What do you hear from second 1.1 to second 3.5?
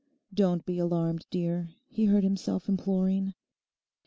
dear,' he heard himself imploring.